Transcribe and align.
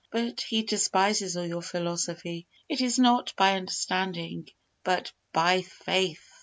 But 0.09 0.41
He 0.41 0.63
despises 0.63 1.37
all 1.37 1.45
your 1.45 1.61
philosophy. 1.61 2.47
It 2.67 2.81
is 2.81 2.97
not 2.97 3.35
by 3.35 3.51
understanding, 3.55 4.49
but 4.83 5.11
by 5.31 5.61
faith! 5.61 6.27